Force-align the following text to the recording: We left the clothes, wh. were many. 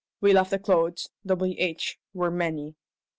We 0.19 0.33
left 0.33 0.49
the 0.49 0.57
clothes, 0.57 1.09
wh. 1.23 1.77
were 2.15 2.31
many. 2.31 2.73